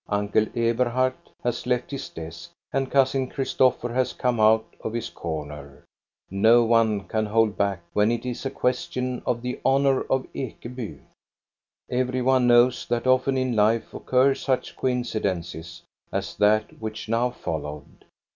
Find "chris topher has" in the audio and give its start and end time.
3.27-4.13